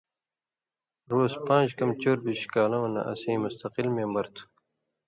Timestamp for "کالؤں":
2.53-2.87